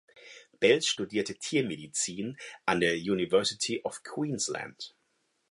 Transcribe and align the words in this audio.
Belz 0.59 0.87
studierte 0.87 1.35
Tiermedizin 1.35 2.35
an 2.65 2.79
der 2.79 2.95
University 2.95 3.81
of 3.83 4.01
Queensland. 4.01 4.95